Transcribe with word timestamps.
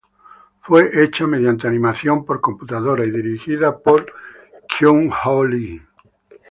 Fue 0.63 0.89
hecha 1.03 1.27
mediante 1.27 1.67
animación 1.67 2.25
por 2.25 2.41
computadora 2.41 3.05
y 3.05 3.11
dirigida 3.11 3.77
por 3.77 4.11
Kyung 4.67 5.11
Ho 5.25 5.45
Lee. 5.45 5.79